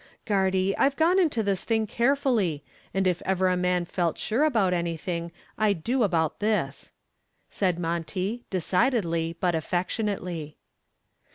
[0.25, 4.73] "Gardy, I've gone into this thing carefully, and if ever a man felt sure about
[4.73, 6.91] anything I do about this,"
[7.49, 10.57] said Monty, decidedly, but affectionately.